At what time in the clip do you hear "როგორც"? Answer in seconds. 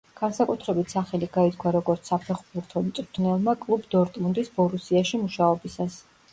1.75-2.09